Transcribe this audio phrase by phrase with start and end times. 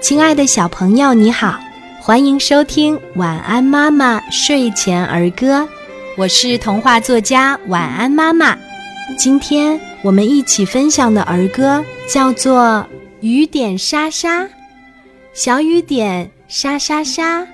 [0.00, 1.60] 亲爱的小朋友，你好，
[2.00, 5.60] 欢迎收听《晚安妈妈睡前儿歌》，
[6.16, 8.56] 我是童话作家晚安妈妈。
[9.18, 12.84] 今天我们一起分享的儿歌叫做
[13.20, 14.44] 《雨点沙沙》，
[15.34, 17.46] 小雨点沙沙沙，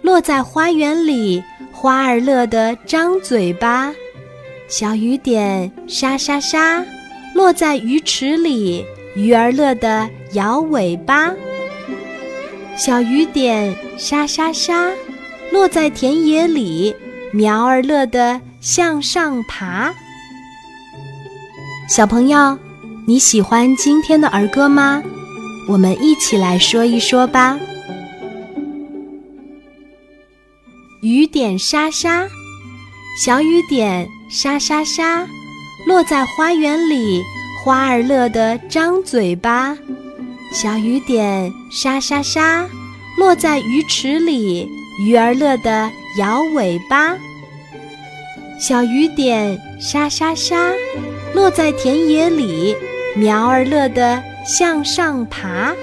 [0.00, 1.42] 落在花园里，
[1.72, 3.92] 花儿乐得张嘴巴；
[4.68, 6.84] 小雨点沙沙沙，
[7.34, 8.84] 落在鱼池里，
[9.16, 11.34] 鱼儿乐得摇尾巴。
[12.78, 14.92] 小雨点沙沙沙，
[15.50, 16.94] 落在田野里，
[17.32, 19.92] 苗儿乐得向上爬。
[21.88, 22.56] 小朋友，
[23.04, 25.02] 你喜欢今天的儿歌吗？
[25.68, 27.58] 我们一起来说一说吧。
[31.02, 32.28] 雨点沙沙，
[33.20, 35.26] 小雨点沙沙沙，
[35.84, 37.24] 落在花园里，
[37.64, 39.76] 花儿乐得张嘴巴。
[40.50, 42.66] 小雨点沙沙沙，
[43.18, 44.68] 落在鱼池里，
[44.98, 47.16] 鱼儿乐得摇尾巴。
[48.58, 50.72] 小雨点沙沙沙，
[51.34, 52.74] 落在田野里，
[53.14, 55.74] 苗儿乐得向上爬。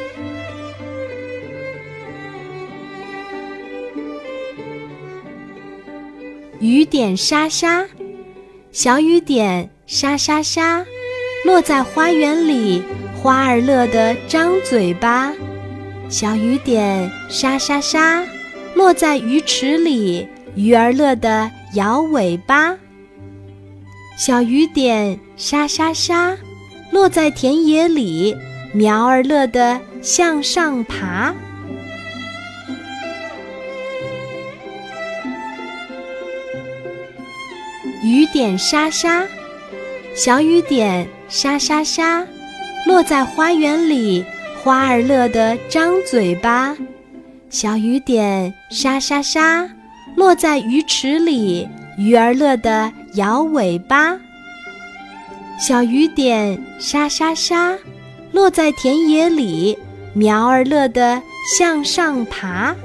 [6.60, 7.86] 雨点沙沙，
[8.72, 10.84] 小雨点沙沙沙，
[11.46, 12.84] 落在花园里。
[13.26, 15.34] 花儿乐得张嘴巴，
[16.10, 18.24] 小雨点沙沙沙，
[18.76, 22.78] 落在鱼池里，鱼儿乐得摇尾巴。
[24.16, 26.38] 小雨点沙沙沙，
[26.92, 28.38] 落在田野里，
[28.72, 31.34] 苗儿乐得向上爬。
[38.04, 39.26] 雨点沙沙，
[40.14, 42.24] 小雨点沙沙沙。
[42.86, 44.24] 落在花园里，
[44.64, 46.76] 花儿乐得张嘴巴；
[47.50, 49.68] 小雨点沙沙沙，
[50.16, 54.16] 落在鱼池里，鱼儿乐得摇尾巴。
[55.60, 57.76] 小雨点沙沙沙，
[58.32, 59.78] 落在田野里，
[60.14, 61.22] 苗儿乐得
[61.58, 62.76] 向上爬。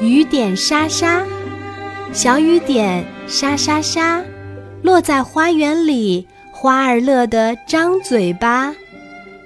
[0.00, 1.26] 雨点沙沙，
[2.10, 4.24] 小雨点沙沙沙，
[4.82, 8.72] 落在花园里，花儿乐得张嘴巴；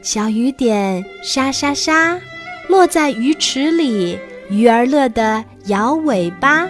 [0.00, 2.20] 小雨点沙沙沙，
[2.68, 4.16] 落在鱼池里，
[4.48, 6.68] 鱼儿乐得摇尾巴。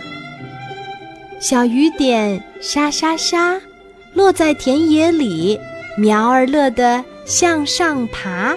[1.38, 3.60] 小雨点沙沙沙，
[4.14, 5.60] 落在田野里，
[5.98, 8.56] 苗儿乐得向上爬。